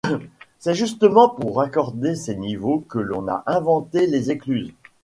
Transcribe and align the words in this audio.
C'est 0.57 0.73
justement 0.73 1.29
pour 1.29 1.57
raccorder 1.57 2.15
ces 2.15 2.35
niveaux 2.35 2.79
que 2.89 2.97
l'on 2.97 3.27
a 3.27 3.43
inventé 3.45 4.07
les 4.07 4.31
écluses. 4.31 4.73